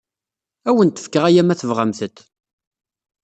[0.69, 2.17] Ad awent-fkeɣ aya ma tebɣamt-t.